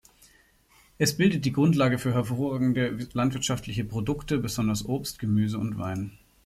[0.97, 6.17] Es bildet die Grundlage für hervorragende landwirtschaftliche Produkte, besonders Obst, Gemüse und Wein.